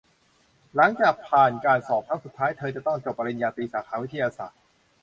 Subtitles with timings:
[0.75, 4.59] หลังจากผ่านการสอบครั้งสุดท้ายเธอจะต้องจบปริญญาตรีสาขาวิทยาศาสตร์